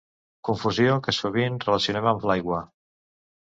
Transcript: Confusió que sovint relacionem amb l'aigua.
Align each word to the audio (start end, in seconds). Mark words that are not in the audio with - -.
Confusió 0.47 0.95
que 1.09 1.15
sovint 1.17 1.61
relacionem 1.67 2.11
amb 2.15 2.27
l'aigua. 2.33 2.65